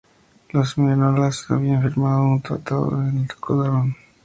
[0.49, 4.09] Los seminolas habían firmado un tratado en el que acordaron trasladarse hacia el oeste.